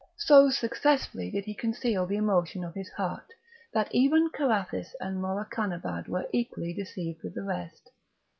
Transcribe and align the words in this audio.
So 0.17 0.49
successfully 0.49 1.29
did 1.29 1.45
he 1.45 1.53
conceal 1.53 2.07
the 2.07 2.15
emotion 2.15 2.63
of 2.63 2.73
his 2.73 2.89
heart, 2.89 3.33
that 3.71 3.93
even 3.93 4.31
Carathis 4.31 4.95
and 4.99 5.21
Morakanabad 5.21 6.07
were 6.07 6.27
equally 6.33 6.73
deceived 6.73 7.21
with 7.21 7.35
the 7.35 7.43
rest. 7.43 7.87